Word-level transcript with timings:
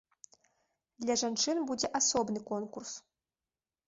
Для 1.03 1.15
жанчын 1.21 1.57
будзе 1.71 1.87
асобны 1.99 2.39
конкурс. 2.49 2.91